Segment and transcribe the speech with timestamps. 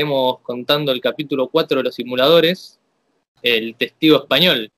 [0.00, 2.78] estaremos contando el capítulo 4 de los simuladores,
[3.42, 4.72] el testigo español.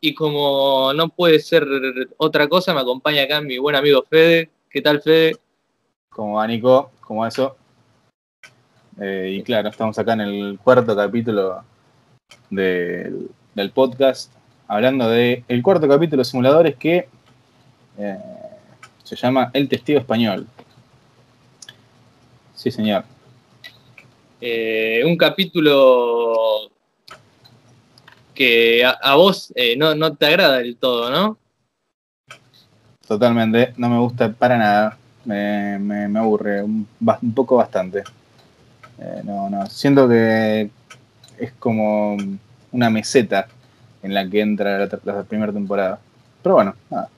[0.00, 1.64] Y como no puede ser
[2.16, 4.50] otra cosa, me acompaña acá mi buen amigo Fede.
[4.68, 5.36] ¿Qué tal, Fede?
[6.10, 6.90] ¿Cómo va, Nico?
[7.02, 7.56] ¿Cómo va eso?
[9.00, 11.62] Eh, y claro, estamos acá en el cuarto capítulo
[12.50, 13.30] del,
[13.72, 14.32] podcast,
[14.66, 17.06] hablando del el cuarto capítulo de simuladores que
[17.96, 18.18] eh,
[19.04, 20.48] se llama El Testigo Español.
[22.56, 23.13] Sí, señor.
[24.46, 26.70] Eh, un capítulo
[28.34, 31.38] que a, vos eh, no, no, te agrada del todo, ¿no?
[33.08, 34.98] Totalmente, no me gusta para nada.
[35.24, 38.04] Me, me, aburre un, un, poco bastante.
[38.98, 40.68] Eh, no, no, siento que
[41.38, 42.18] es como
[42.70, 43.48] una meseta
[44.02, 45.98] en la que entra la, la primera temporada.
[46.42, 47.08] Pero bueno, nada.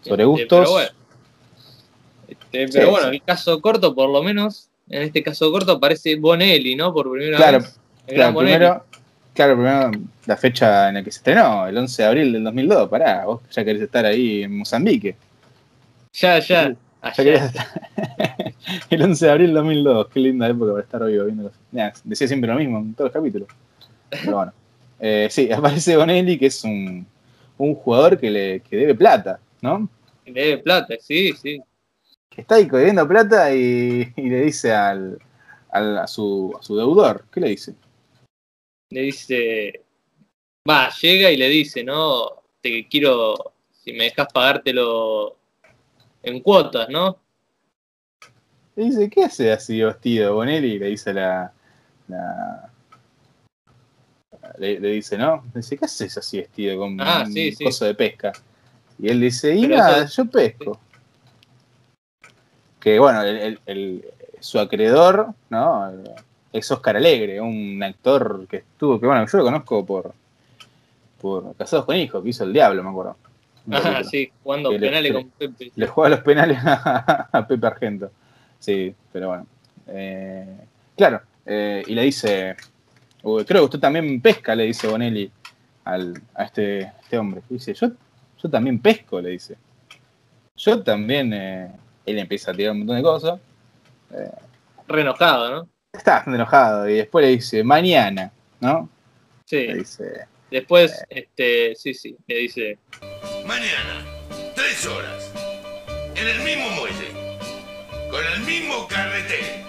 [0.00, 0.48] Sobre este, gustos.
[0.60, 0.90] pero bueno,
[2.26, 6.76] este, pero bueno el caso corto, por lo menos, en este caso corto, aparece Bonelli,
[6.76, 6.92] ¿no?
[6.92, 7.80] Por primera claro, vez.
[8.06, 8.84] Claro, primero,
[9.32, 9.90] claro, primero
[10.26, 12.88] la fecha en la que se estrenó, el 11 de abril del 2002.
[12.90, 15.16] Pará, vos ya querés estar ahí en Mozambique.
[16.12, 16.74] Ya, ya.
[17.16, 17.66] ya estar.
[18.90, 21.50] el 11 de abril del 2002, qué linda época para estar hoy viendo
[22.04, 23.48] decía siempre lo mismo en todos los capítulos.
[24.10, 24.52] Pero bueno.
[25.04, 27.04] Eh, sí, aparece Bonelli, que es un,
[27.58, 29.88] un jugador que, le, que debe plata, ¿no?
[30.24, 31.60] Le debe plata, sí, sí
[32.36, 35.18] está ahí cogiendo plata y, le dice al,
[35.70, 37.74] a, su, a su deudor, ¿qué le dice?
[38.90, 39.84] Le dice,
[40.68, 42.42] va, llega y le dice, ¿no?
[42.60, 45.36] Te quiero, si me dejas pagártelo
[46.22, 47.18] en cuotas, ¿no?
[48.76, 50.78] Le dice, ¿qué hace así vestido Bonelli?
[50.78, 51.52] Le dice la...
[52.08, 52.68] la
[54.58, 55.42] le, dice, ¿no?
[55.54, 58.32] Le dice, ¿qué haces así vestido con ah, un sí, coso de pesca?
[58.98, 60.78] Y él dice, y nada, yo pesco
[62.82, 64.04] que bueno, el,
[64.40, 65.92] su acreedor, ¿no?
[66.52, 70.12] Es Oscar Alegre, un actor que estuvo, que bueno, yo lo conozco por,
[71.20, 73.16] por Casados con Hijos, que hizo El Diablo, me acuerdo.
[73.70, 75.70] Ah, sí, jugando penales con Pepe.
[75.76, 78.10] Le juega los penales a, Pepe Argento.
[78.58, 79.46] Sí, pero bueno.
[79.86, 80.56] Eh,
[80.96, 82.56] claro, eh, y le dice,
[83.22, 85.30] creo que usted también pesca, le dice Bonelli
[85.84, 87.42] al, a este, este hombre.
[87.48, 87.92] dice, yo,
[88.42, 89.56] yo también pesco, le dice.
[90.56, 91.70] Yo también eh,
[92.06, 93.40] él empieza a tirar un montón de cosas.
[94.12, 94.30] Eh,
[94.88, 95.68] Re enojado, ¿no?
[95.92, 98.88] Está bastante enojado y después le dice, mañana, ¿no?
[99.44, 99.72] Sí.
[99.72, 102.78] dice, después, eh, este, sí, sí, le dice...
[103.46, 104.04] Mañana,
[104.54, 105.32] tres horas,
[106.14, 107.38] en el mismo muelle,
[108.10, 109.64] con el mismo carrete,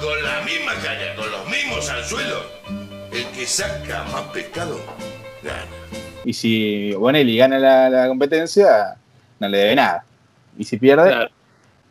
[0.00, 2.44] con la misma caña, con los mismos anzuelos,
[3.12, 4.80] el que saca más pescado,
[5.42, 5.66] gana.
[6.24, 8.96] Y si Bonelli gana la, competencia,
[9.38, 10.04] no le debe nada.
[10.58, 11.30] Y si pierde,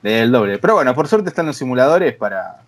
[0.01, 0.59] del doble.
[0.59, 2.61] Pero bueno, por suerte están los simuladores para.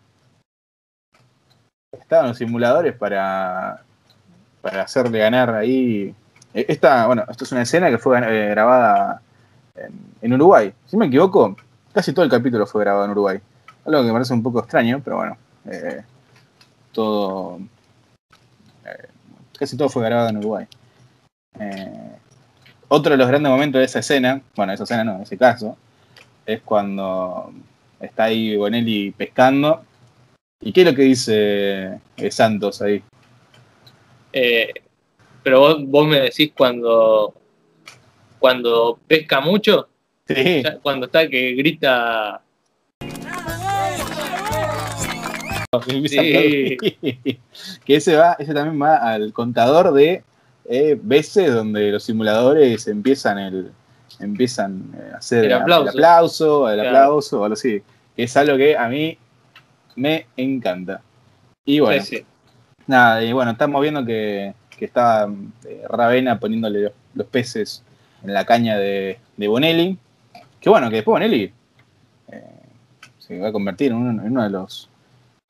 [1.92, 3.84] Están los simuladores para.
[4.62, 6.14] Para hacerle ganar ahí.
[6.54, 9.22] E, esta, bueno, esto es una escena que fue eh, grabada
[10.22, 10.74] en, Uruguay.
[10.86, 11.56] Si me equivoco,
[11.94, 13.40] casi todo el capítulo fue grabado en Uruguay.
[13.86, 15.38] Algo que me parece un poco extraño, pero bueno.
[15.66, 16.04] Eh,
[16.92, 17.60] todo.
[18.86, 19.08] Eh,
[19.58, 20.68] casi todo fue grabado en Uruguay.
[22.88, 25.78] otro de los grandes momentos de esa escena, bueno, esa escena no, en ese caso,
[26.50, 27.54] es cuando
[28.00, 29.84] está ahí Bonelli pescando.
[30.62, 33.04] ¿Y qué es lo que dice eh, Santos ahí?
[34.34, 34.74] Eh,
[35.44, 37.34] pero vos, me decís cuando,
[38.40, 39.88] cuando pesca mucho,
[40.28, 40.64] sí.
[40.82, 42.42] cuando está que grita...
[46.08, 46.78] Sí.
[47.86, 50.24] que ese va, ese también va al contador de
[50.66, 53.72] eh, veces donde los simuladores empiezan el,
[54.20, 57.82] empiezan a hacer el aplauso, el aplauso, el aplauso o algo así.
[58.18, 59.18] Es algo que a mí
[59.96, 61.02] me encanta.
[61.66, 62.04] Y bueno,
[62.88, 65.30] nada, y bueno, estamos viendo que, que está
[65.66, 67.84] eh, Ravena poniéndole los, peces
[68.24, 69.98] en la caña de, de, Bonelli.
[70.60, 71.54] Que bueno, que después Bonelli
[72.32, 72.44] eh,
[73.20, 74.90] se va a convertir en uno, de los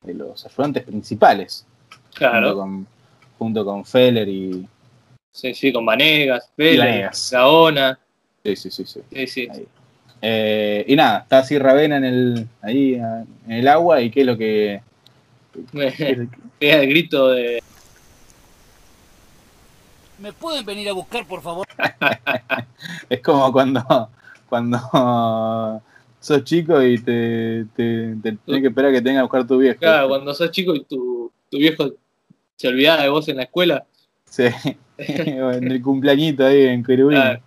[0.02, 1.66] de los afluentes principales.
[2.14, 2.50] Claro.
[2.50, 2.88] Junto con,
[3.38, 4.68] junto con Feller y.
[5.32, 8.00] Sí, sí, con Vanegas, Feller, Gaona.
[8.44, 8.86] Sí, sí, sí.
[8.86, 9.28] sí.
[9.28, 9.50] sí,
[10.22, 14.26] eh, y nada, está así Ravena en el, ahí en el agua y qué es
[14.26, 14.82] lo que...
[15.72, 17.64] Pega el grito de...
[20.20, 21.66] ¿Me pueden venir a buscar, por favor?
[23.10, 24.10] es como cuando,
[24.50, 25.82] cuando
[26.20, 29.80] sos chico y te, te, tenés que esperar que tenga a buscar tu viejo.
[29.80, 31.94] Claro, cuando sos chico y tu, tu viejo
[32.58, 33.86] se olvidaba de vos en la escuela.
[34.26, 34.44] Sí,
[34.98, 37.40] en el cumpleañito ahí en Querubín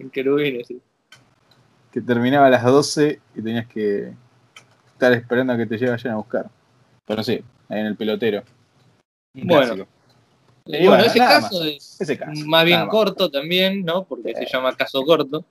[0.00, 0.80] en querubines, sí.
[1.92, 4.12] Que terminaba a las 12 y tenías que
[4.92, 6.48] estar esperando a que te lleven a buscar.
[7.06, 7.42] Pero sí.
[7.68, 8.42] en el pelotero.
[9.34, 9.86] bueno.
[10.66, 11.98] Eh, bueno, ese, caso es
[12.46, 14.04] más bien corto también, ¿no?
[14.04, 15.44] Porque se llama caso corto.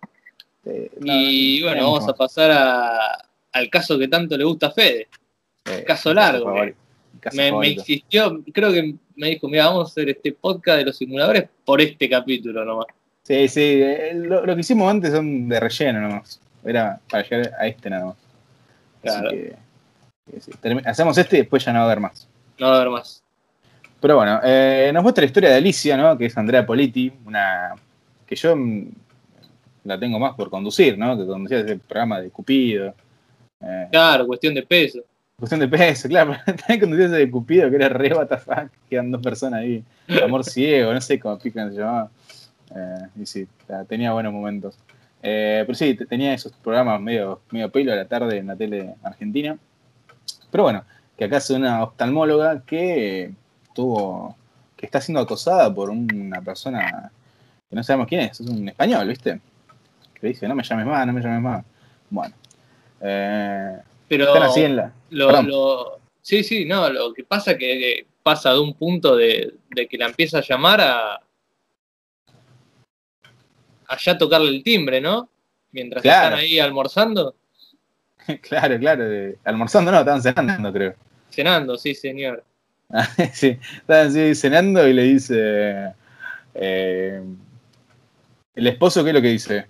[1.04, 2.51] y bueno, vamos a pasar
[3.51, 5.07] al caso que tanto le gusta a Fede.
[5.86, 6.54] caso largo.
[7.34, 11.50] me, insistió, creo que me dijo, mira, vamos a hacer este podcast de los simuladores
[11.66, 12.88] por este capítulo nomás.
[13.30, 16.42] Sí, sí, eh, lo, que hicimos antes son de relleno nomás.
[16.66, 18.16] Era para llegar a este nada más.
[19.04, 19.30] Claro.
[20.86, 22.28] hacemos este y después ya no va a haber más.
[22.58, 23.22] No va a haber más.
[24.02, 26.18] Pero bueno, eh, nos muestra la historia de Alicia, ¿no?
[26.18, 27.76] Que es Andrea Politi, una
[28.26, 28.88] que yo mm,
[29.84, 31.16] la tengo más por conducir, ¿no?
[31.16, 32.96] Que conducía ese programa de Cupido.
[33.62, 35.02] Eh, claro, cuestión de peso.
[35.38, 36.36] Cuestión de peso, claro.
[36.46, 39.84] También conducía ese de Cupido, que era re que quedan dos personas ahí.
[40.24, 42.10] Amor ciego, no sé cómo pican se llamaba.
[42.75, 43.48] Eh, y sí,
[43.88, 44.77] tenía buenos momentos.
[45.21, 49.57] pero sí, tenía esos programas medio, medio pelo a la tarde en la tele argentina.
[50.51, 50.83] Pero bueno,
[51.18, 53.33] que acá es una oftalmóloga que
[53.74, 54.36] tuvo,
[54.75, 57.12] que está siendo acosada por una persona
[57.69, 59.39] que no sabemos quién es, es un español, ¿viste?
[60.15, 61.65] Que dice, no me llames más, no me llames más.
[62.10, 62.36] Bueno.
[63.01, 63.77] Eh,
[64.07, 64.94] pero están así en la...
[65.12, 69.56] Lo, sí, sí, no, lo que pasa es que pasa de un punto de,
[69.89, 71.22] que la empieza a llamar a
[73.89, 75.30] allá tocarle el timbre, ¿no?
[75.71, 77.36] Mientras están ahí almorzando.
[78.41, 79.03] claro, claro.
[79.44, 80.95] almorzando no, estaban cenando, creo.
[81.30, 82.44] Cenando, sí, señor.
[83.33, 85.94] sí, estaban así cenando y le dice.
[86.53, 87.21] Eh,
[88.56, 89.65] ¿El esposo qué es lo que dice?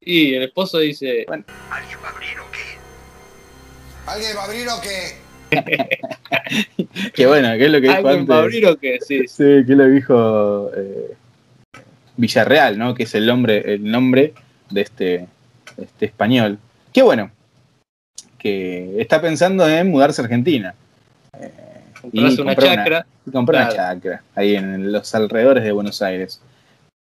[0.00, 1.26] Y el esposo dice.
[1.28, 2.78] ¿Alguien va a abrir o qué?
[4.06, 5.26] ¿Alguien va a abrir o qué?
[7.14, 8.98] qué bueno, ¿qué es lo que dijo ¿Alguien va a abrir o qué?
[9.00, 11.16] Sí, sí ¿qué es lo que dijo eh,
[12.16, 12.94] Villarreal, ¿no?
[12.94, 14.34] Que es el nombre, el nombre
[14.70, 15.26] de este,
[15.76, 16.58] este español.
[16.92, 17.30] Qué bueno,
[18.38, 20.74] que está pensando en mudarse a Argentina.
[21.38, 21.50] Eh,
[22.12, 23.06] y una chacra.
[23.26, 26.40] y comprar una chacra, ahí en los alrededores de Buenos Aires.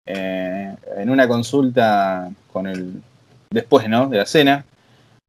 [0.06, 3.02] Eh, en una consulta con el.
[3.50, 4.08] Después, ¿no?
[4.08, 4.66] De la cena,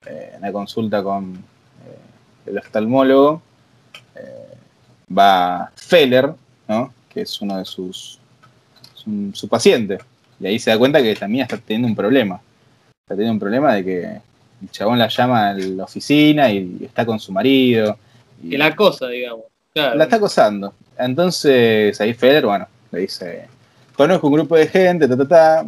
[0.07, 1.37] eh, una consulta con
[2.47, 3.43] el oftalmólogo,
[5.17, 6.33] va Feller,
[6.69, 6.93] ¿no?
[7.09, 8.21] Que es uno de sus.
[9.33, 9.99] Su paciente.
[10.41, 12.41] Y ahí se da cuenta que también está teniendo un problema.
[13.05, 14.01] Está teniendo un problema de que
[14.63, 17.99] el chabón la llama a la oficina y está con su marido.
[18.43, 19.45] Y que la acosa, digamos.
[19.75, 20.75] La está acosando.
[20.99, 23.49] Entonces ahí Feder, bueno, le dice,
[23.97, 25.67] conozco un grupo de gente, ta, ta, ta.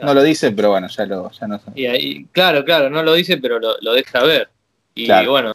[0.00, 3.14] No lo dice, pero bueno, ya lo ya no y ahí, Claro, claro, no lo
[3.14, 4.48] dice, pero lo, deja ver.
[4.94, 5.52] Y bueno,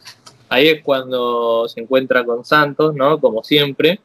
[0.48, 3.18] ahí es cuando se encuentra con Santos, ¿no?
[3.20, 4.00] Como siempre.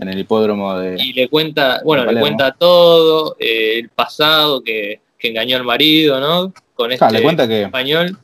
[0.00, 0.96] En el hipódromo de.
[0.98, 6.18] Y le cuenta, bueno, le cuenta todo, eh, el pasado, que, que engañó al marido,
[6.18, 6.52] ¿no?
[6.74, 8.18] con este le cuenta que, español.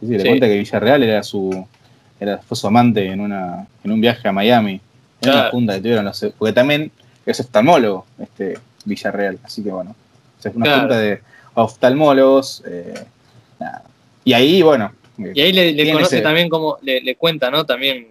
[0.00, 1.66] Sí, le cuenta que Villarreal era su,
[2.20, 4.80] era, fue su amante en, una, en un viaje a Miami.
[5.22, 6.90] En una junta que tuvieron, no sé, porque también
[7.24, 9.94] es oftalmólogo, este Villarreal, así que bueno,
[10.42, 11.20] es una junta de
[11.54, 12.62] oftalmólogos.
[12.66, 13.04] Eh,
[14.24, 14.92] y ahí, bueno.
[15.16, 17.64] Y ahí le, conoce también como, le, cuenta, ¿no?
[17.64, 18.08] También,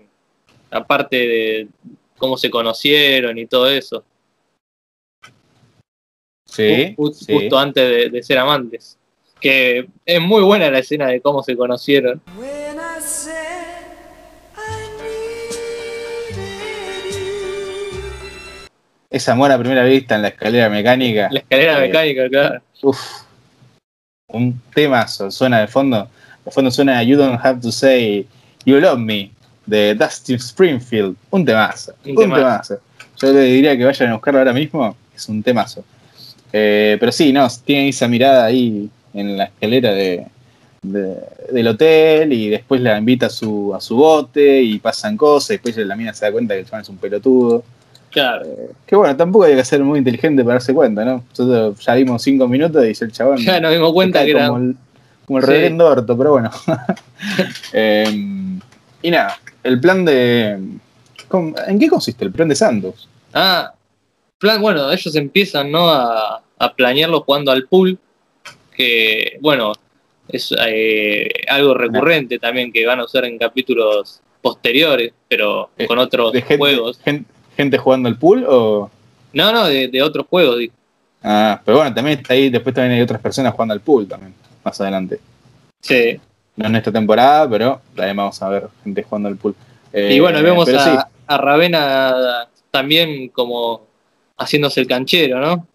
[0.70, 1.68] aparte de
[2.22, 4.06] cómo se conocieron y todo eso.
[6.46, 6.94] Sí.
[6.96, 8.98] Justo, antes de ser amantes
[9.42, 12.22] que es muy buena la escena de cómo se conocieron.
[19.10, 21.28] Esa amor a primera vista en la escalera mecánica.
[21.32, 22.62] La escalera eh, mecánica, claro.
[22.84, 23.24] Uf,
[24.28, 26.08] un temazo, suena de fondo.
[26.46, 28.28] De fondo suena You Don't Have to Say
[28.64, 29.32] You Love Me
[29.66, 31.16] de Dustin Springfield.
[31.30, 31.94] Un temazo.
[32.06, 32.80] Un, temazo.
[33.18, 34.96] Yo le diría que vayan a buscarlo ahora mismo.
[35.16, 35.84] Es un temazo.
[36.52, 40.26] Eh, pero sí, no, tiene esa mirada ahí en la escalera de,
[40.82, 45.54] del hotel y después la invita a su, a su bote y pasan cosas y
[45.54, 47.64] después la mina se da cuenta que el chaval es un pelotudo.
[48.10, 48.46] Claro.
[48.46, 51.24] Eh, que bueno, tampoco hay que ser muy inteligente para darse cuenta, ¿no?
[51.30, 53.38] Nosotros ya vimos cinco minutos y dice el chabón.
[53.38, 54.48] Ya nos dimos cuenta que era.
[54.48, 54.76] Como el,
[55.26, 56.52] como el reverendo orto, pero bueno.
[57.74, 58.60] Em,
[59.02, 60.60] y nada, el plan de.
[61.68, 63.08] ¿En qué consiste el plan de Santos?
[63.34, 63.74] Ah,
[64.38, 65.90] plan, bueno, ellos empiezan, ¿no?
[65.90, 67.98] A, a planearlo jugando al pool
[68.76, 69.74] que, bueno,
[70.28, 75.98] es eh, algo recurrente también que van a usar en capítulos posteriores, pero eh, con
[75.98, 77.00] otros juegos.
[77.58, 78.90] Gente, jugando al pool o...?
[79.34, 80.58] No, no, de, otros juegos.
[81.24, 84.34] Ah, pero bueno, también está ahí, después también hay otras personas jugando al pool también,
[84.64, 85.20] más adelante.
[85.82, 86.20] Sí.
[86.64, 89.56] En esta temporada, pero también vamos a ver gente jugando el pool.
[89.94, 93.88] Y bueno, eh, vemos a, Ravena también como
[94.38, 95.68] haciéndose el canchero, ¿no?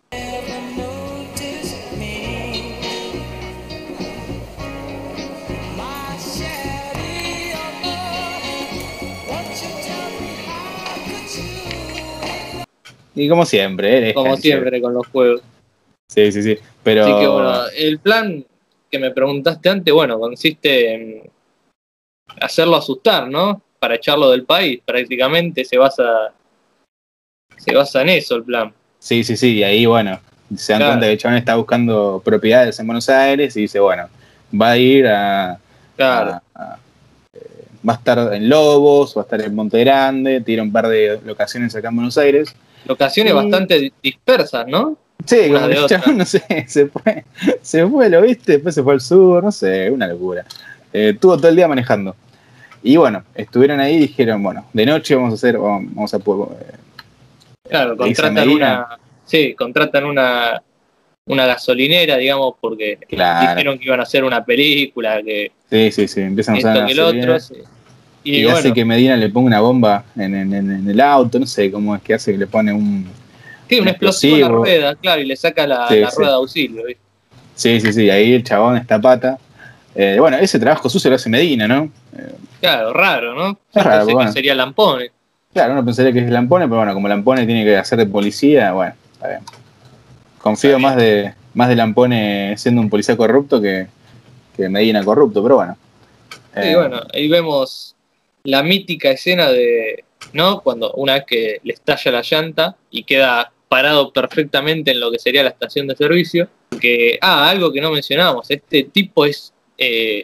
[13.18, 15.40] Y como siempre, eres Como siempre con los juegos.
[16.06, 16.58] Sí, sí, sí.
[16.82, 17.02] Pero...
[17.02, 18.44] Así que bueno, el plan
[18.96, 21.30] que me preguntaste antes, bueno, consiste en
[22.40, 23.62] hacerlo asustar, ¿no?
[23.78, 26.32] Para echarlo del país, prácticamente se basa
[27.56, 28.72] se basa en eso el plan.
[28.98, 30.20] Sí, sí, sí, y ahí bueno,
[30.56, 34.08] se dan cuenta que el chabón está buscando propiedades en Buenos Aires y dice, bueno,
[34.60, 35.58] va a ir a,
[35.96, 36.40] claro.
[37.34, 37.40] Eh,
[37.88, 41.20] va a estar en Lobos, va a estar en Monte Grande, tiene un par de
[41.24, 42.54] locaciones acá en Buenos Aires.
[42.86, 44.96] Locaciones bastante dispersas, ¿no?
[45.26, 47.24] Sí, como el chabón, no sé, se fue,
[47.60, 50.44] se fue, lo viste, después se fue al sur, no sé, una locura.
[50.92, 52.14] Eh, estuvo todo el día manejando.
[52.82, 56.18] Y bueno, estuvieron ahí y dijeron, bueno, de noche vamos a hacer, vamos a...
[56.18, 56.20] Eh,
[57.68, 58.86] claro, contratan una,
[59.24, 60.62] sí, contratan una,
[61.26, 65.50] una gasolinera, digamos, porque dijeron que iban a hacer una película, que...
[65.68, 67.36] Sí, sí, sí, empiezan a usar el otro,
[68.22, 72.02] Y, hace que Medina le ponga una bomba en, el auto, no sé cómo es
[72.02, 73.08] que hace que le pone un...
[73.68, 76.82] Sí, una explosión en la rueda, claro, y le saca la, rueda de auxilio.
[77.54, 79.38] Sí, sí, sí, ahí el chabón está pata.
[79.94, 81.90] Eh, bueno, ese trabajo sucio lo hace Medina, ¿no?
[82.60, 83.58] claro, raro, ¿no?
[83.74, 85.10] Yo pensé que sería Lampone.
[85.52, 88.72] Claro, uno pensaría que es Lampone, pero bueno, como Lampone tiene que hacer de policía,
[88.72, 89.40] bueno, está bien.
[90.38, 93.86] Confío más de, más de Lampone siendo un policía corrupto que,
[94.54, 95.76] que Medina corrupto, pero bueno.
[96.54, 97.96] Sí, eh, bueno, ahí vemos
[98.44, 100.60] la mítica escena de, ¿no?
[100.60, 105.18] Cuando una vez que le estalla la llanta y queda parado perfectamente en lo que
[105.18, 106.48] sería la estación de servicio,
[106.80, 110.22] que, ah, algo que no mencionábamos, este tipo es eh,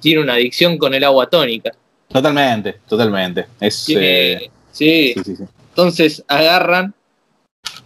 [0.00, 1.70] tiene una adicción con el agua tónica.
[2.08, 3.46] Totalmente, totalmente.
[3.60, 5.14] Es, eh, sí.
[5.70, 6.92] Entonces agarran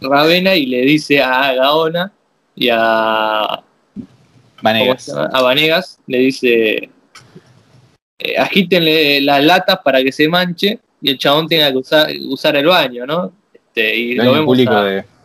[0.00, 2.12] Ravena y le dice a Gaona
[2.56, 3.62] y a
[4.62, 6.90] Vanegas, a Vanegas le dice
[8.18, 12.66] eh, agítenle las latas para que se manche y el chabón tenga que usar, el
[12.66, 13.32] baño, ¿no?
[13.76, 14.58] Este, y lo vemos,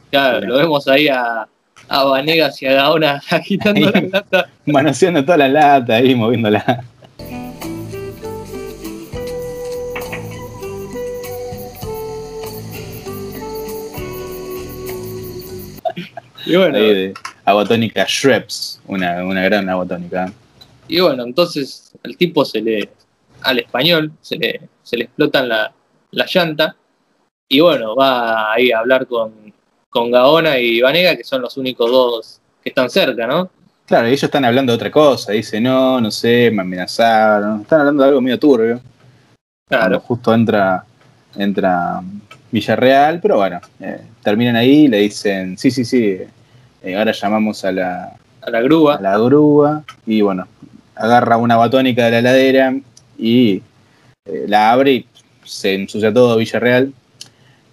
[0.09, 1.47] claro, lo vemos ahí a,
[1.87, 4.49] a Vanegas y a Gaona agitando la lata.
[4.65, 6.83] Manoseando toda la lata ahí, moviéndola.
[16.45, 16.77] Y bueno.
[16.77, 20.29] Ahí de Shreps, una, una gran aguatónica.
[20.89, 22.89] Y bueno, entonces el tipo se le.
[23.43, 25.71] al español, se le, se le explotan la,
[26.11, 26.75] la llanta.
[27.53, 29.33] Y bueno, va ahí a hablar con,
[29.89, 33.49] con Gaona y Vanega, que son los únicos dos que están cerca, ¿no?
[33.85, 38.03] Claro, ellos están hablando de otra cosa, dice, no, no sé, me amenazaron, están hablando
[38.03, 38.79] de algo medio turbio.
[39.67, 39.99] Claro.
[39.99, 40.85] justo entra,
[41.35, 42.01] entra
[42.51, 46.19] Villarreal, pero bueno, eh, terminan ahí, le dicen, sí, sí, sí,
[46.81, 48.95] eh, ahora llamamos a la, a la grúa.
[48.95, 50.47] A la grúa, y bueno,
[50.95, 52.73] agarra una batónica de la heladera
[53.17, 53.61] y
[54.23, 55.05] eh, la abre y
[55.43, 56.93] se ensucia todo Villarreal.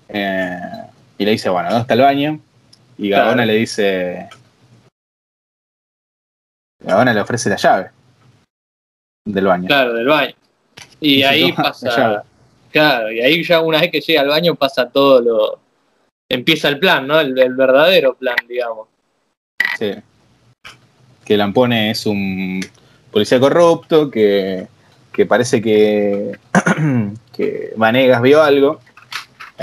[0.09, 0.61] Eh,
[1.19, 2.41] y le dice, bueno, ¿dónde está el baño?
[2.97, 4.29] Y Gabona le dice.
[6.83, 7.91] Gabona le ofrece la llave
[9.25, 9.67] del baño.
[9.67, 10.35] Claro, del baño.
[11.01, 12.25] Y, ahí pasa.
[12.71, 15.61] Claro, y ahí ya una vez que llega al baño pasa todo lo.
[16.29, 17.19] Empieza el plan, ¿no?
[17.21, 18.89] El, verdadero plan, digamos.
[19.79, 19.93] Sí.
[21.25, 22.61] Que Lampone es un
[23.11, 24.67] policía corrupto, que,
[25.13, 26.39] que parece que,
[27.37, 28.81] que Vanegas vio algo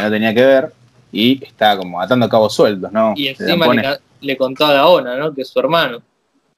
[0.03, 0.73] no tenía que ver
[1.11, 3.13] y está como atando cabos sueltos, ¿no?
[3.15, 3.67] Y encima
[4.21, 5.33] le, contó a Gaona, ¿no?
[5.33, 6.01] Que es su hermano.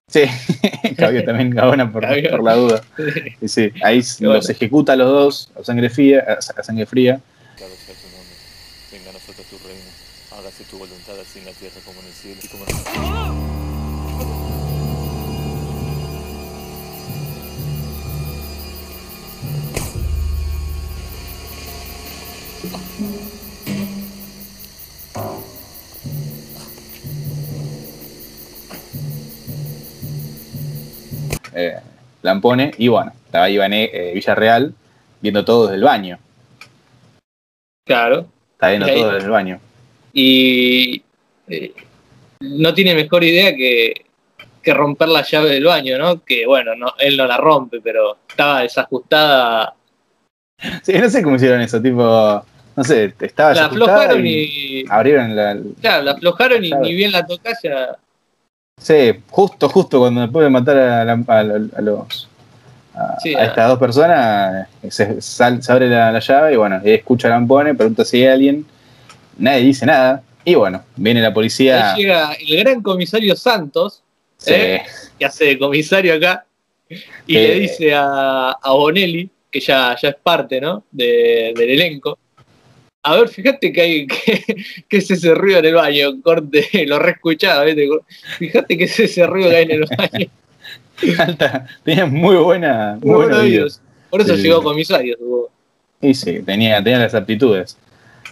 [0.07, 0.23] Sí,
[0.97, 2.81] cabió también Gaona por, por, la duda.
[3.41, 3.71] Sí, sí.
[3.83, 6.25] ahí los ejecuta a los dos a sangre fría.
[6.57, 7.19] A sangre fría.
[7.55, 8.35] Claro, sea tu nombre.
[8.91, 9.91] Venga a nosotros tu reino.
[10.39, 12.39] Hágase tu voluntad así en la tierra como en el cielo.
[12.41, 13.46] Y como
[31.57, 31.79] eh,
[32.21, 34.73] Lampone, y bueno, estaba ahí eh, Villarreal
[35.21, 36.19] viendo todo desde el baño.
[37.85, 38.27] Claro.
[38.53, 39.59] Está viendo todo desde el baño.
[40.13, 41.01] Y
[41.47, 41.73] eh,
[42.41, 44.05] no tiene mejor idea que,
[44.61, 46.23] que, romper la llave del baño, ¿no?
[46.23, 49.73] Que bueno, no, él no la rompe, pero estaba desajustada.
[50.83, 52.45] Sí, no sé cómo hicieron eso, tipo,
[52.75, 55.57] no sé, estaba la aflojaron y, abrieron la.
[55.81, 57.97] Claro, la aflojaron y ni bien la tocaya
[58.79, 61.15] Sí, justo, justo cuando después de matar a,
[61.81, 62.29] los
[62.93, 68.17] a, estas dos personas, se, abre la, llave y bueno, escucha a Lampone, pregunta si
[68.17, 68.65] hay alguien,
[69.37, 71.93] nadie dice nada, y bueno, viene la policía.
[71.93, 74.03] Ahí llega el gran comisario Santos,
[74.45, 74.83] ¿eh?
[75.17, 76.45] que hace de comisario acá,
[77.25, 80.83] y le dice a, a Bonelli, que ya, ya es parte ¿no?
[80.91, 82.19] del elenco,
[83.07, 84.07] a ver, fíjate que hay
[84.89, 87.65] que, es ese ruido en el baño, corte, lo re escuchado,
[88.37, 90.27] fíjate que es ese ruido que hay en el baño.
[91.83, 93.81] tenía muy buena, muy, buenos oídos.
[94.09, 95.17] Por eso llegó comisario.
[96.01, 97.77] Sí, sí, tenía, tenía las aptitudes.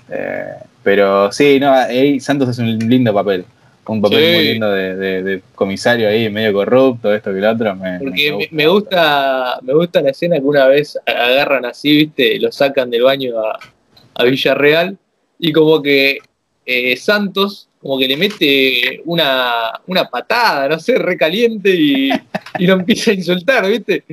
[0.10, 3.46] Eh, pero sí, no, ahí Santos es un lindo papel.
[3.88, 7.78] Un papel muy lindo de, comisario ahí, medio corrupto, esto que lo otro.
[8.00, 12.90] Porque me, gusta, me gusta la escena que una vez agarran así, viste, lo sacan
[12.90, 13.60] del baño a,
[14.16, 14.98] a Villarreal
[15.38, 16.18] y como que
[16.66, 22.10] eh, Santos como que le mete una, una patada, no sé, recaliente y,
[22.58, 24.04] y lo empieza a insultar, ¿viste?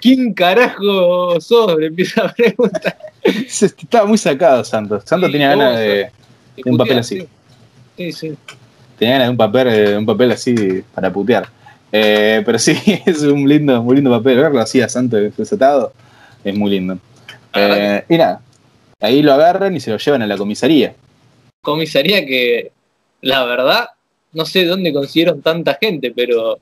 [0.00, 1.78] ¿Quién carajo sos?
[1.78, 2.98] Le empieza a preguntar.
[3.24, 5.04] Estaba muy sacado Santos.
[5.06, 6.10] Santos tenía ganas de,
[6.64, 7.26] un papel así.
[7.96, 8.34] Sí, sí.
[8.98, 11.48] Tenía ganas de un papel, eh, un papel así para putear.
[11.98, 12.76] Eh, pero sí,
[13.06, 14.36] es un lindo, muy lindo papel.
[14.36, 15.92] Verlo así a Santos desatado
[16.44, 16.98] es muy lindo.
[17.54, 18.42] Eh, y nada,
[19.00, 20.94] ahí lo agarran y se lo llevan a la comisaría.
[21.62, 22.70] Comisaría que,
[23.22, 23.88] la verdad,
[24.32, 26.58] no sé de dónde consiguieron tanta gente, pero,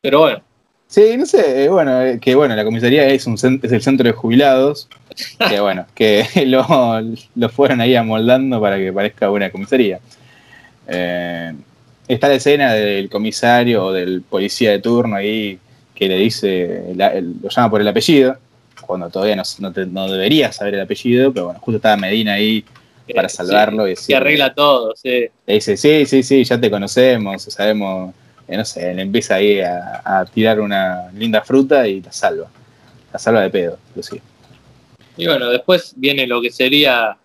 [0.00, 0.42] pero bueno.
[0.88, 4.12] Sí, no sé, eh, bueno, que bueno, la comisaría es, un, es el centro de
[4.12, 4.88] jubilados,
[5.48, 6.66] que bueno, que lo,
[7.36, 10.00] lo, fueron ahí amoldando para que parezca una comisaría.
[10.88, 11.54] Eh,
[12.14, 15.58] está la escena del comisario o del policía de turno ahí
[15.94, 18.36] que le dice, lo llama por el apellido,
[18.86, 22.64] cuando todavía no, debería saber el apellido, pero bueno, justo estaba Medina ahí
[23.14, 23.88] para salvarlo.
[23.88, 25.28] y que arregla todo, sí.
[25.46, 28.14] Le dice, sí, sí, sí, ya te conocemos, sabemos,
[28.48, 32.48] eh, no sé, le empieza ahí a, tirar una linda fruta y la salva.
[33.12, 34.22] La salva de pedo, inclusive.
[35.16, 37.16] Y bueno, después viene lo que sería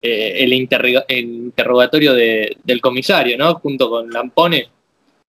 [0.00, 3.54] eh, el, interrogatorio del comisario, ¿no?
[3.56, 4.68] Junto con Lampone,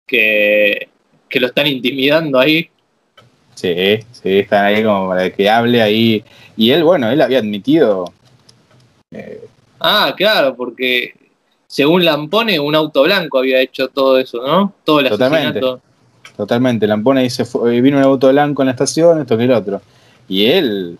[0.07, 0.89] que,
[1.35, 2.69] lo están intimidando ahí.
[3.55, 6.25] Sí, sí, están ahí como para que hable ahí.
[6.57, 8.13] Y él, bueno, él había admitido.
[9.11, 9.45] Eh,
[9.81, 11.15] ah, claro, porque
[11.67, 14.75] según Lampone, un auto blanco había hecho todo eso, ¿no?
[14.85, 15.61] Todo el totalmente,
[16.37, 16.87] Totalmente.
[16.87, 17.45] Lampone dice:
[17.81, 19.83] vino un auto blanco en la estación, esto que el otro.
[20.29, 20.99] Y él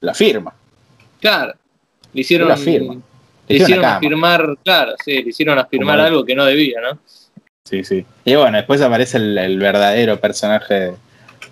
[0.00, 0.54] lo afirma.
[1.20, 1.54] Claro.
[2.18, 3.02] Le hicieron,
[3.46, 6.98] Le hicieron afirmar, claro, sí, le hicieron afirmar algo que no debía, ¿no?
[7.62, 8.04] Sí, sí.
[8.24, 10.94] Y bueno, después aparece el, verdadero personaje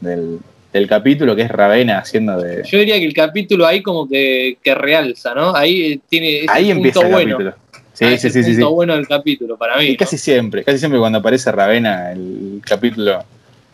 [0.01, 0.41] del,
[0.89, 2.65] capítulo, que es Ravena haciendo de.
[2.65, 5.55] Yo diría que el capítulo ahí como que, realza, ¿no?
[5.55, 6.47] Ahí tiene.
[6.49, 7.39] ahí empieza el bueno.
[7.39, 7.55] capítulo.
[7.93, 9.85] Sí, sí, sí, sí, punto bueno del capítulo, para mí.
[9.85, 13.25] Y casi siempre, casi siempre cuando aparece Ravena, el capítulo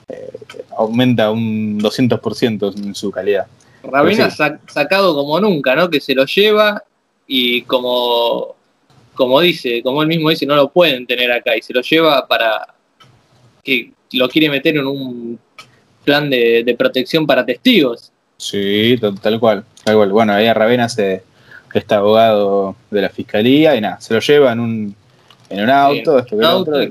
[0.09, 0.31] eh,
[0.77, 3.47] aumenta un 200% en su calidad.
[3.83, 5.91] Ravena ha sacado como nunca, ¿no?
[5.91, 6.83] Que se lo lleva
[7.27, 8.55] y como,
[9.15, 12.27] como dice, como él mismo dice, no lo pueden tener acá y se lo lleva
[12.27, 12.67] para
[13.63, 15.39] que lo quiere meter en un
[16.05, 18.13] plan de, protección para testigos.
[18.37, 20.11] Sí, tal, cual, tal cual.
[20.11, 21.23] Bueno, ahí a Ravena se
[21.73, 24.97] está abogado de la fiscalía y nada, se lo lleva en un,
[25.49, 26.83] en un auto, esto que otro,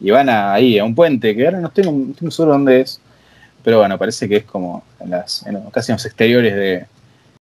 [0.00, 3.00] y, van ahí a un puente que ahora no tengo, no tengo seguro dónde es
[3.62, 6.54] pero bueno, parece que es como en las, casi en los exteriores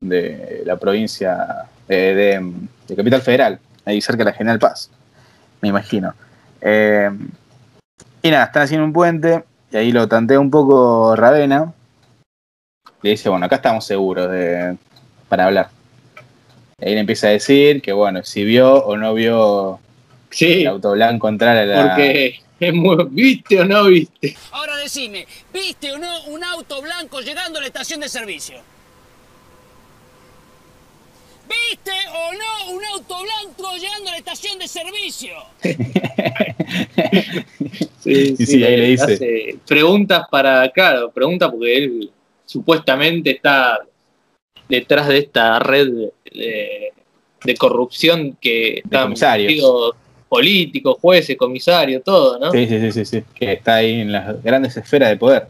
[0.01, 2.51] de, la provincia de,
[2.95, 4.89] Capital Federal, ahí cerca de la General Paz,
[5.61, 6.13] me imagino.
[6.61, 7.09] Eh,
[8.21, 11.73] y nada, están haciendo un puente, y ahí lo tantea un poco Ravena,
[13.01, 14.77] y dice, bueno, acá estamos seguros de,
[15.29, 15.69] para hablar.
[16.79, 19.79] Y ahí le empieza a decir que, bueno, si vio o no vio
[20.39, 21.81] el auto blanco entrar a la...
[21.87, 24.35] Porque ¿Viste o no viste?
[24.51, 28.55] Ahora decime, ¿viste o no un auto blanco llegando a la estación de servicio?
[31.47, 35.33] ¿Viste o no un auto blanco llegando a la estación de servicio?
[37.99, 39.59] sí, sí, ahí le dice.
[39.67, 42.09] preguntas para, claro, pregunta porque él
[42.45, 43.79] supuestamente está
[44.69, 45.89] detrás de esta red
[46.23, 46.93] de,
[47.59, 49.95] corrupción que está metido
[50.27, 52.51] políticos, jueces, comisarios, todo, ¿no?
[52.51, 55.47] Sí, sí, sí, sí, que está ahí en las grandes esferas de poder.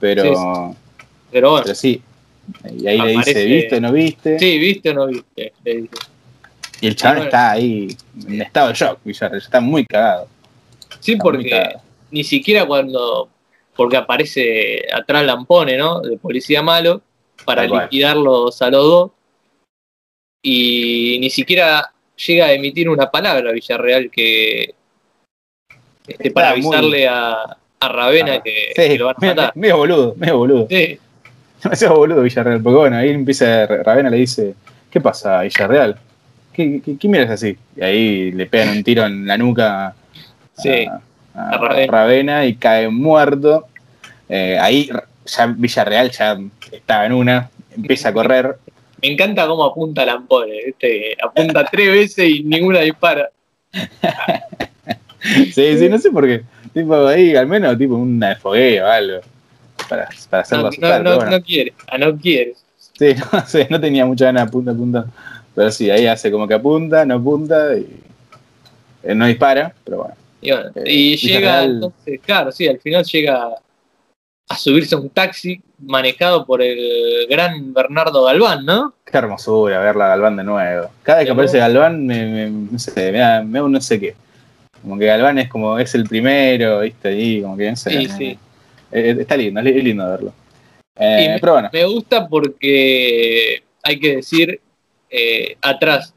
[0.00, 0.74] Pero,
[1.30, 1.74] pero bueno.
[1.74, 2.02] sí.
[2.78, 4.38] Y ahí le dice, ¿viste o no viste?
[4.38, 5.52] Sí, ¿viste o no viste?
[6.80, 7.88] Y el chaval está ahí
[8.28, 10.28] en estado de shock, Villarreal, está muy cagado.
[11.00, 11.74] Sí, porque
[12.10, 13.28] ni siquiera cuando,
[13.74, 16.00] porque aparece atrás Lampone, ¿no?
[16.00, 17.00] De policía malo,
[17.44, 19.10] para liquidarlos a los dos.
[20.42, 24.74] Y ni siquiera llega a emitir una palabra Villarreal que
[26.06, 29.52] este, para avisarle a, a Ravena ah, que, lo van a matar.
[29.54, 30.66] Medio boludo, medio boludo.
[30.68, 30.98] Sí.
[31.62, 34.54] Demasiado boludo Villarreal, porque bueno, ahí empieza Ravena le dice,
[34.90, 35.96] ¿qué pasa Villarreal?
[36.52, 37.56] ¿Qué, qué, miras así?
[37.76, 42.46] Y ahí le pegan un tiro en la nuca a, Ravena.
[42.46, 43.66] y cae muerto.
[44.28, 44.88] Eh, ahí
[45.26, 46.38] ya Villarreal ya
[46.72, 48.56] estaba en una, empieza a correr.
[49.06, 53.30] Me encanta cómo apunta Lampone, este, apunta tres veces y ninguna dispara.
[55.22, 56.42] sí, sí, no sé por qué.
[56.74, 59.20] Tipo ahí, al menos tipo una de fogueo o algo.
[59.88, 62.54] Para, para hacerlo no, no, no, quiere, ah, no quiere.
[62.98, 65.06] Sí, no sé, no tenía mucha ganas de punta, punta.
[65.54, 67.86] Pero sí, ahí hace como que apunta, no apunta y
[69.04, 70.14] eh, no dispara, pero bueno.
[70.40, 73.54] Y, bueno, eh, y llega, entonces, claro, sí, al final llega
[74.48, 78.94] a subirse a un taxi manejado por el gran Bernardo Galván, ¿no?
[79.04, 80.90] Qué hermosura verla a Galván de nuevo.
[81.02, 84.14] Cada vez que aparece Galván me, no sé, me da, me no sé qué.
[84.82, 87.90] Como que Galván es como, es el primero, viste, ahí, como que no sé.
[87.90, 88.38] Sí, sí.
[88.92, 90.32] Eh, está lindo, es lindo verlo.
[90.98, 91.70] Eh, pero bueno.
[91.72, 94.60] Me gusta porque hay que decir
[95.10, 96.14] eh, atrás,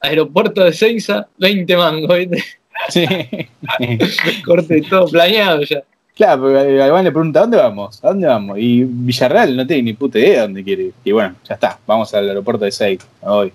[0.00, 2.44] aeropuerto de Seiza, 20 mangos, ¿viste?
[2.88, 3.06] Sí.
[4.44, 5.82] Corte todo planeado ya.
[6.14, 8.04] Claro, porque Galván le pregunta, ¿a dónde vamos?
[8.04, 8.58] ¿A dónde vamos?
[8.58, 10.94] Y Villarreal no tiene ni puta idea de dónde quiere ir.
[11.02, 13.52] Y bueno, ya está, vamos al aeropuerto de Seiza hoy.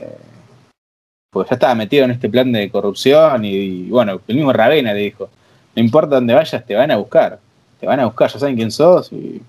[0.00, 0.18] Eh,
[1.30, 5.00] pues ya estaba metido en este plan de corrupción y, bueno, el mismo Ravena le
[5.00, 5.28] dijo,
[5.76, 7.38] no importa dónde vayas, te van a buscar.
[7.78, 9.40] Te van a buscar, ya saben quién sos y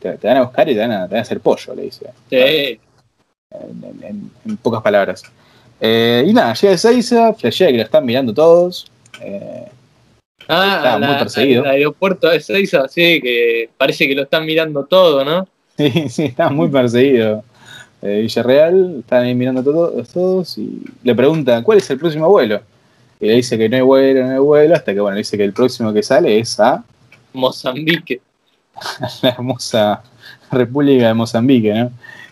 [0.00, 2.10] te, van a buscar y te van a, hacer pollo, le dice.
[2.28, 2.78] Sí.
[3.50, 4.30] En,
[4.60, 5.22] pocas palabras.
[5.80, 8.90] Eh, y nada, llega Seiza, flashea que lo están mirando todos.
[9.22, 9.68] Eh,
[10.48, 11.64] ah, está muy perseguido.
[11.64, 15.46] El aeropuerto de Seiza, sí, que parece que lo están mirando todo, ¿no?
[15.76, 17.44] Sí, sí, está muy perseguido.
[18.00, 22.60] Eh, Villarreal, están ahí mirando todos, todos y le pregunta ¿cuál es el próximo vuelo?
[23.18, 25.36] Y le dice que no hay vuelo, no hay vuelo, hasta que bueno, le dice
[25.36, 26.84] que el próximo que sale es a
[27.32, 28.20] Mozambique.
[29.22, 30.02] la hermosa
[30.52, 31.90] República de Mozambique, ¿no?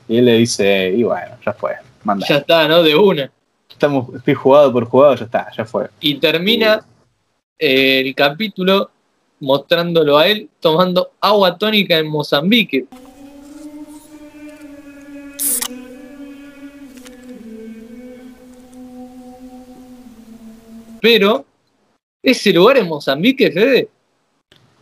[0.09, 1.72] Y él le dice, y bueno, ya fue,
[2.05, 2.24] manda.
[2.29, 2.85] Ya está, ¿no?
[2.85, 3.29] De una.
[3.68, 5.88] Estamos, estoy jugado por jugado, ya está, ya fue.
[6.00, 6.85] Y termina
[7.59, 8.90] el capítulo
[9.40, 12.87] mostrándolo a él tomando agua tónica en Mozambique.
[21.01, 21.45] Pero,
[22.23, 23.88] ¿ese lugar en Mozambique, Fede?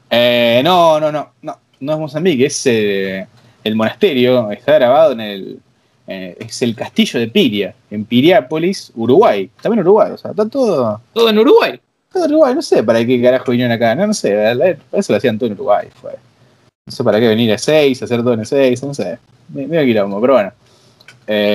[0.08, 3.26] Eh, no, no, no, no, no es Mozambique, es eh,
[3.62, 5.60] el monasterio, está grabado en el,
[6.06, 11.00] eh, es el castillo de Piria, en Piriápolis, Uruguay, también Uruguay, o sea, está todo...
[11.12, 11.80] Todo en Uruguay.
[12.22, 15.48] Uruguay, no sé para qué carajo vinieron acá, no, no sé, eso lo hacían todo
[15.48, 16.12] en Uruguay, fue.
[16.86, 20.20] No sé para qué venir a 6, hacer todo en 6, no sé, me quilombo,
[20.20, 20.52] pero bueno.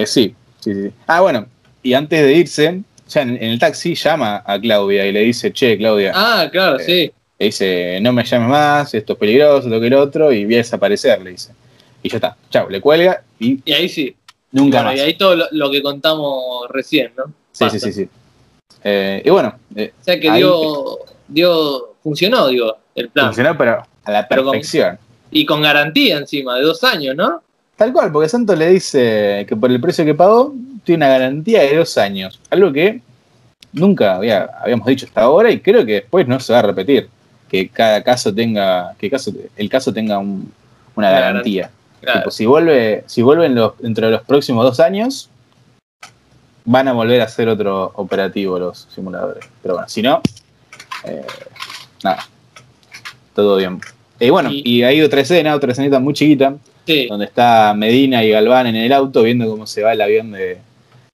[0.05, 0.91] sí, sí, sí.
[1.07, 1.45] Ah, bueno,
[1.83, 5.77] y antes de irse, ya en, el taxi llama a Claudia y le dice, che,
[5.77, 6.11] Claudia.
[6.15, 9.93] Ah, claro, sí le dice, no me llames más, esto es peligroso, lo que el
[9.93, 11.53] otro, y voy a desaparecer, le dice.
[12.03, 13.61] Y ya está, chao, le cuelga y.
[13.63, 14.13] Y ahí sí.
[14.51, 14.95] Nunca más.
[14.95, 17.31] Y ahí todo lo, que contamos recién, ¿no?
[17.51, 18.09] Sí, sí, sí, sí.
[18.83, 19.55] Eh, y bueno.
[19.75, 21.95] Eh, o sea que dio, dio.
[22.01, 23.27] Funcionó, digo, el plan.
[23.27, 24.97] Funcionó, pero a la perfección.
[25.31, 27.41] y con garantía encima, de dos años, ¿no?
[27.75, 30.53] Tal cual, porque Santos le dice que por el precio que pagó,
[30.83, 32.39] tiene una garantía de dos años.
[32.49, 33.01] Algo que
[33.71, 37.09] nunca habíamos dicho hasta ahora y creo que después no se va a repetir
[37.49, 41.71] que cada caso tenga, que caso, el caso tenga una garantía.
[42.29, 45.29] si vuelve, si vuelven los, dentro de los próximos dos años,
[46.71, 49.43] van a volver a hacer otro operativo los simuladores.
[49.63, 50.21] Pero bueno, si no,
[51.03, 51.25] eh,
[52.03, 52.27] nada,
[53.33, 53.81] todo bien.
[54.19, 56.55] Y bueno, y, hay otra escena, otra escenita muy chiquita,
[57.07, 60.59] donde está Medina y Galván en el auto viendo cómo se va el avión de,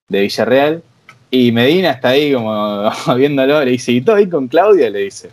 [0.09, 0.83] de Villarreal.
[1.31, 4.89] Y Medina está ahí como viéndolo, le dice, ¿y todo ahí con Claudia?
[4.89, 5.29] Le dice.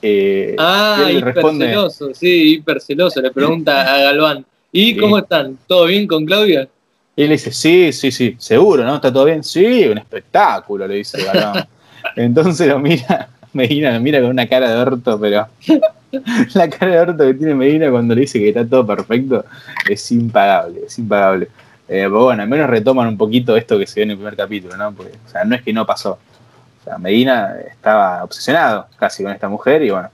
[0.00, 3.20] Eh, ah, hiperceloso, sí, hiperceloso.
[3.20, 5.58] Le pregunta a Galván, ¿y cómo están?
[5.66, 6.66] ¿Todo bien con Claudia?
[7.20, 8.94] Y él le dice, sí, sí, sí, seguro, ¿no?
[8.94, 9.44] ¿Está todo bien?
[9.44, 11.68] Sí, un espectáculo, le dice Galván.
[12.16, 15.46] Entonces lo mira, Medina lo mira con una cara de orto, pero
[16.54, 19.44] la cara de orto que tiene Medina cuando le dice que está todo perfecto
[19.86, 21.48] es impagable, es impagable.
[21.88, 24.34] Eh, pero bueno, al menos retoman un poquito esto que se ve en el primer
[24.34, 24.90] capítulo, ¿no?
[24.90, 29.32] Porque, o sea, no es que no pasó, o sea, Medina estaba obsesionado casi con
[29.32, 30.08] esta mujer y bueno,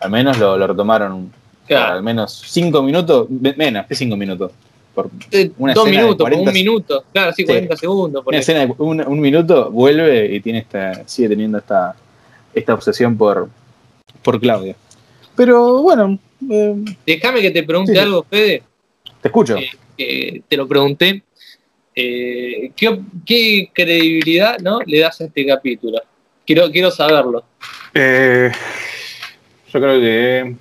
[0.00, 1.32] al menos lo, retomaron
[1.70, 4.52] al menos cinco minutos, menos que cinco minutos.
[4.94, 8.22] Por eh, una dos minutos, un minuto, claro, sí, 40 segundos.
[8.24, 11.96] una escena de un, minuto vuelve y tiene esta, sigue teniendo esta,
[12.54, 13.48] esta obsesión por,
[14.22, 14.76] por Claudia.
[15.34, 16.18] Pero bueno.
[16.48, 18.62] Eh, Déjame que te pregunte algo, Fede.
[19.20, 19.56] Te escucho.
[19.96, 21.24] te lo pregunté
[21.96, 24.80] eh, ¿qué, credibilidad ¿no?
[24.84, 26.02] le das a este capítulo?
[26.44, 27.44] Quiero, quiero saberlo.
[27.94, 28.50] Eh,
[29.72, 30.56] yo creo que.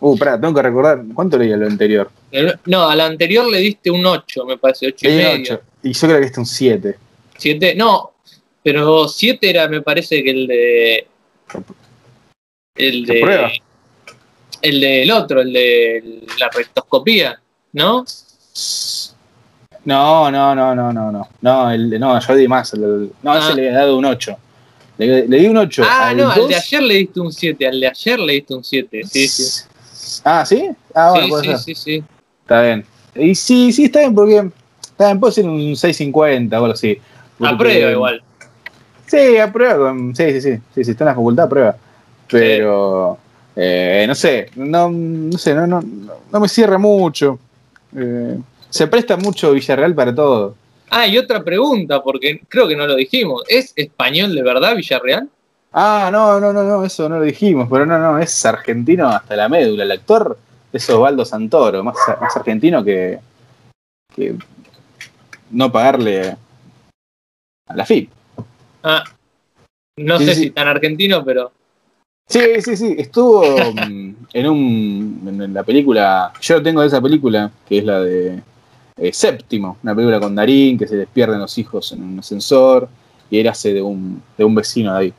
[0.00, 1.02] Uh, pará, tengo que recordar.
[1.14, 2.10] ¿Cuánto leí a lo anterior?
[2.66, 5.60] no, al anterior le diste un 8, me parece, 8 y medio.
[5.82, 6.96] Y yo creo que este un 7.
[7.36, 8.12] 7, no,
[8.62, 11.06] pero 7 era, me parece que el de.
[12.74, 13.60] El de.
[14.62, 17.40] El del otro, el de la rectoscopía,
[17.72, 18.04] ¿no?
[19.84, 21.28] No, no, no, no, no, no.
[21.40, 22.74] No, el, no yo di más.
[22.74, 23.38] no, ah.
[23.38, 24.36] ese le he dado un 8.
[24.98, 25.82] Le, di un 8.
[25.86, 27.66] Ah, no, al de ayer le diste un 7.
[27.66, 29.00] Al de ayer le diste un 7.
[29.04, 29.62] Sí, sí.
[30.24, 30.70] Ah, ¿sí?
[30.94, 32.04] Ah, bueno, sí, sí, sí, sí.
[32.42, 32.84] Está bien.
[33.14, 34.50] Y sí, sí, está bien, porque.
[34.82, 36.98] Está bien, puedo ser un 6.50 o algo así.
[37.40, 38.22] Aprueba igual.
[39.06, 39.94] Sí, aprueba.
[40.14, 40.58] Sí, sí, sí.
[40.74, 41.76] Sí, sí, está en la facultad, aprueba.
[42.28, 43.18] Pero.
[43.56, 45.82] Eh, no sé, no, no sé, no, no,
[46.32, 47.38] no me cierra mucho.
[47.96, 50.54] Eh, se presta mucho Villarreal para todo.
[50.88, 53.42] Ah, y otra pregunta, porque creo que no lo dijimos.
[53.48, 55.28] ¿Es español de verdad Villarreal?
[55.72, 59.36] Ah, no, no, no, no, eso no lo dijimos, pero no, no, es argentino hasta
[59.36, 59.84] la médula.
[59.84, 60.36] El actor
[60.72, 63.20] es Osvaldo Santoro, más, más argentino que,
[64.14, 64.34] que
[65.50, 66.36] no pagarle
[67.66, 68.10] a la FIP.
[68.82, 69.04] Ah,
[69.96, 71.52] no sé si tan argentino, pero.
[72.26, 72.94] Sí, sí, sí.
[72.98, 75.40] Estuvo mm, en un.
[75.40, 76.32] en la película.
[76.40, 78.42] Yo tengo esa película, que es la de
[78.96, 82.88] eh, Séptimo, una película con Darín, que se les pierden los hijos en un ascensor,
[83.30, 85.14] y él hace de un, de un vecino de ahí.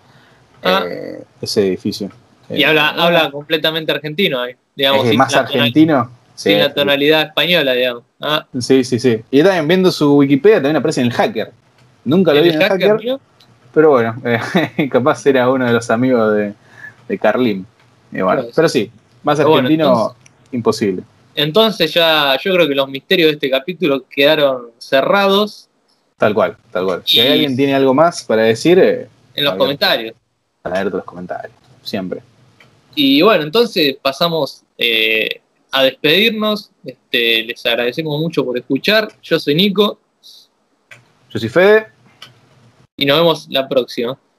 [0.64, 0.84] Ah.
[0.88, 2.10] Eh, ese edificio.
[2.50, 5.08] Y habla, habla completamente argentino ahí, digamos.
[5.08, 6.12] Es más argentino.
[6.36, 8.04] Sin la tonalidad española, digamos.
[8.20, 8.46] Ah.
[8.60, 9.22] Sí, sí, sí.
[9.30, 11.52] Y también viendo su Wikipedia también aparece en el hacker.
[12.04, 13.20] Nunca lo vi en el hacker.
[13.74, 14.22] pero bueno,
[14.92, 16.54] capaz era uno de los amigos de,
[17.08, 17.66] de Carlín.
[18.56, 18.92] pero sí,
[19.24, 20.16] más argentino,
[20.52, 21.04] imposible.
[21.36, 25.70] Entonces ya yo creo que los misterios de este capítulo quedaron cerrados.
[26.18, 27.02] Tal cual, tal cual.
[27.06, 28.78] Si alguien tiene algo más para decir...
[28.80, 30.16] Eh, en los comentarios.
[30.62, 32.22] Para ver los comentarios, siempre.
[32.96, 36.72] Y bueno, entonces pasamos eh, a despedirnos.
[36.84, 39.10] Este, les agradecemos mucho por escuchar.
[39.22, 40.00] Yo soy Nico.
[41.30, 41.88] Yo soy Fede.
[42.98, 44.18] Y nos vemos la próxima.